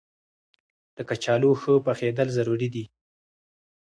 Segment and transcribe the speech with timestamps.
[0.95, 2.85] د کچالو ښه پخېدل ضروري دي.